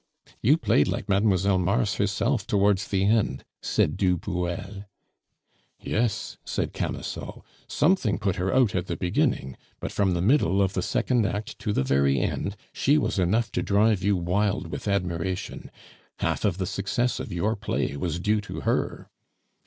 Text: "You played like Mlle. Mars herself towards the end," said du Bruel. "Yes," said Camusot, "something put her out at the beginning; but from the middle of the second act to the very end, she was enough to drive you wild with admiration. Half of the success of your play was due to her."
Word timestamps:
"You 0.41 0.57
played 0.57 0.87
like 0.87 1.07
Mlle. 1.07 1.59
Mars 1.59 1.93
herself 1.93 2.47
towards 2.47 2.87
the 2.87 3.05
end," 3.05 3.45
said 3.61 3.97
du 3.97 4.17
Bruel. 4.17 4.85
"Yes," 5.79 6.37
said 6.43 6.73
Camusot, 6.73 7.43
"something 7.67 8.17
put 8.17 8.37
her 8.37 8.51
out 8.51 8.73
at 8.73 8.87
the 8.87 8.95
beginning; 8.97 9.57
but 9.79 9.91
from 9.91 10.15
the 10.15 10.21
middle 10.23 10.59
of 10.59 10.73
the 10.73 10.81
second 10.81 11.27
act 11.27 11.59
to 11.59 11.71
the 11.71 11.83
very 11.83 12.19
end, 12.19 12.55
she 12.73 12.97
was 12.97 13.19
enough 13.19 13.51
to 13.51 13.61
drive 13.61 14.01
you 14.01 14.17
wild 14.17 14.71
with 14.71 14.87
admiration. 14.87 15.69
Half 16.17 16.45
of 16.45 16.57
the 16.57 16.65
success 16.65 17.19
of 17.19 17.31
your 17.31 17.55
play 17.55 17.95
was 17.95 18.19
due 18.19 18.41
to 18.41 18.61
her." 18.61 19.07